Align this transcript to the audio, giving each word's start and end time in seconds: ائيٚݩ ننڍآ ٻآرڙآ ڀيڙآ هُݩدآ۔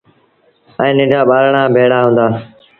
ائيٚݩ 0.79 0.97
ننڍآ 0.97 1.19
ٻآرڙآ 1.29 1.61
ڀيڙآ 1.75 1.99
هُݩدآ۔ 2.05 2.25